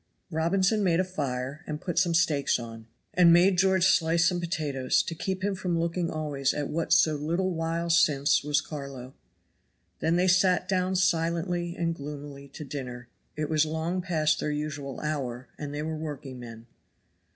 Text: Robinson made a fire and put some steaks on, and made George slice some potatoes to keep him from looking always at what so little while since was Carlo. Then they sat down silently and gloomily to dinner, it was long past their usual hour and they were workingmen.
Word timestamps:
Robinson 0.31 0.83
made 0.83 0.99
a 0.99 1.03
fire 1.03 1.63
and 1.67 1.79
put 1.79 1.99
some 1.99 2.15
steaks 2.15 2.57
on, 2.57 2.87
and 3.13 3.31
made 3.31 3.59
George 3.59 3.85
slice 3.85 4.27
some 4.27 4.39
potatoes 4.39 5.03
to 5.03 5.13
keep 5.13 5.43
him 5.43 5.53
from 5.53 5.77
looking 5.79 6.09
always 6.09 6.55
at 6.55 6.69
what 6.69 6.91
so 6.91 7.15
little 7.15 7.51
while 7.51 7.87
since 7.91 8.43
was 8.43 8.61
Carlo. 8.61 9.13
Then 9.99 10.15
they 10.15 10.27
sat 10.27 10.67
down 10.67 10.95
silently 10.95 11.75
and 11.77 11.93
gloomily 11.93 12.47
to 12.47 12.65
dinner, 12.65 13.09
it 13.35 13.47
was 13.47 13.63
long 13.63 14.01
past 14.01 14.39
their 14.39 14.49
usual 14.49 14.99
hour 15.01 15.49
and 15.59 15.71
they 15.71 15.83
were 15.83 15.95
workingmen. 15.95 16.65